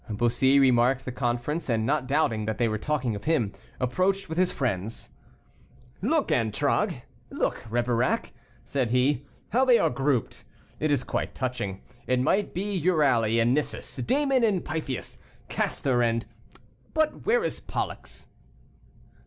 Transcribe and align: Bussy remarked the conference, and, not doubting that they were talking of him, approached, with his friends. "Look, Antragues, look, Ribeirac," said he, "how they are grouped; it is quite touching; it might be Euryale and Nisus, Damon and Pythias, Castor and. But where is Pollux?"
Bussy 0.09 0.57
remarked 0.57 1.05
the 1.05 1.11
conference, 1.11 1.69
and, 1.69 1.85
not 1.85 2.07
doubting 2.07 2.45
that 2.45 2.57
they 2.57 2.67
were 2.67 2.79
talking 2.79 3.15
of 3.15 3.25
him, 3.25 3.53
approached, 3.79 4.29
with 4.29 4.37
his 4.39 4.51
friends. 4.51 5.11
"Look, 6.01 6.31
Antragues, 6.31 7.03
look, 7.29 7.63
Ribeirac," 7.69 8.31
said 8.63 8.89
he, 8.89 9.27
"how 9.49 9.63
they 9.63 9.77
are 9.77 9.91
grouped; 9.91 10.43
it 10.79 10.89
is 10.89 11.03
quite 11.03 11.35
touching; 11.35 11.83
it 12.07 12.19
might 12.19 12.51
be 12.51 12.75
Euryale 12.81 13.39
and 13.39 13.53
Nisus, 13.53 13.97
Damon 13.97 14.43
and 14.43 14.65
Pythias, 14.65 15.19
Castor 15.49 16.01
and. 16.01 16.25
But 16.95 17.27
where 17.27 17.43
is 17.43 17.59
Pollux?" 17.59 18.27